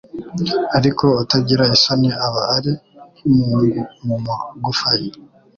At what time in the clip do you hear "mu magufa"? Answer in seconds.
4.05-4.89